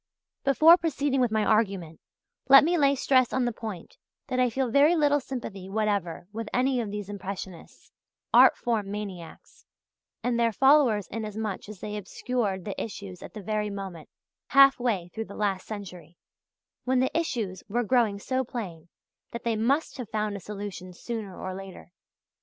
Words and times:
Before 0.43 0.77
proceeding 0.77 1.21
with 1.21 1.29
my 1.29 1.45
argument, 1.45 1.99
let 2.49 2.63
me 2.63 2.75
lay 2.75 2.95
stress 2.95 3.31
on 3.31 3.45
the 3.45 3.51
point 3.51 3.97
that 4.29 4.39
I 4.39 4.49
feel 4.49 4.71
very 4.71 4.95
little 4.95 5.19
sympathy 5.19 5.69
whatever 5.69 6.27
with 6.33 6.49
any 6.51 6.81
of 6.81 6.89
these 6.89 7.07
impressionists, 7.07 7.91
art 8.33 8.57
form 8.57 8.89
maniacs, 8.89 9.63
and 10.23 10.39
their 10.39 10.51
followers 10.51 11.07
inasmuch 11.09 11.69
as 11.69 11.81
they 11.81 11.97
obscured 11.97 12.65
the 12.65 12.83
issues 12.83 13.21
at 13.21 13.35
the 13.35 13.43
very 13.43 13.69
moment 13.69 14.09
half 14.47 14.79
way 14.79 15.11
through 15.13 15.25
the 15.25 15.35
last 15.35 15.67
century 15.67 16.17
when 16.83 16.99
the 16.99 17.15
issues 17.15 17.63
were 17.69 17.83
growing 17.83 18.17
so 18.17 18.43
plain 18.43 18.89
that 19.29 19.43
they 19.43 19.55
must 19.55 19.97
have 19.99 20.09
found 20.09 20.35
a 20.35 20.39
solution 20.39 20.93
sooner 20.93 21.39
or 21.39 21.53
later. 21.53 21.91